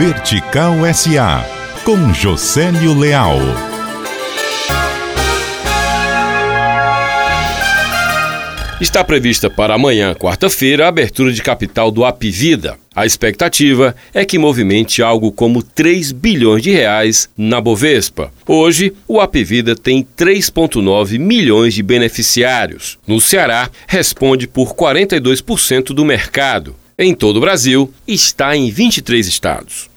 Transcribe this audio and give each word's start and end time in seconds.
Vertical 0.00 0.76
SA, 0.94 1.44
com 1.84 2.14
Josélio 2.14 2.98
Leal. 2.98 3.36
Está 8.80 9.04
prevista 9.04 9.50
para 9.50 9.74
amanhã, 9.74 10.14
quarta-feira, 10.14 10.86
a 10.86 10.88
abertura 10.88 11.30
de 11.30 11.42
capital 11.42 11.90
do 11.90 12.02
Apivida. 12.06 12.78
A 12.94 13.04
expectativa 13.04 13.94
é 14.14 14.24
que 14.24 14.38
movimente 14.38 15.02
algo 15.02 15.30
como 15.30 15.62
3 15.62 16.12
bilhões 16.12 16.62
de 16.62 16.70
reais 16.70 17.28
na 17.36 17.60
Bovespa. 17.60 18.32
Hoje, 18.48 18.94
o 19.06 19.20
Apivida 19.20 19.76
tem 19.76 20.02
3,9 20.16 21.18
milhões 21.18 21.74
de 21.74 21.82
beneficiários. 21.82 22.98
No 23.06 23.20
Ceará, 23.20 23.68
responde 23.86 24.48
por 24.48 24.74
42% 24.74 25.88
do 25.88 26.06
mercado. 26.06 26.74
Em 26.98 27.14
todo 27.14 27.36
o 27.36 27.40
Brasil, 27.40 27.92
está 28.06 28.56
em 28.56 28.70
23 28.70 29.26
estados. 29.26 29.89